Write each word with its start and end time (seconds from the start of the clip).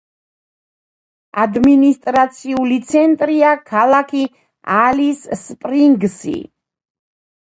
ადმინისტრაციული 1.41 2.79
ცენტრია 2.93 3.51
ქალაქი 3.75 4.25
ალის-სპრინგსი. 4.79 6.35